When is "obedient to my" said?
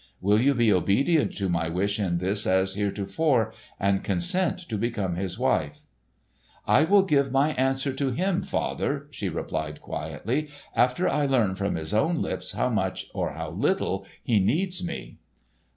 0.73-1.69